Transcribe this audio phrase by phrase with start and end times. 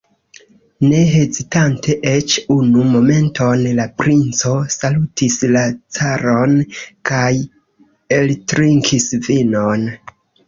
[0.91, 5.61] Ne hezitante eĉ unu momenton, la princo salutis la
[5.99, 6.57] caron
[7.11, 7.29] kaj
[8.21, 9.85] eltrinkis vinon.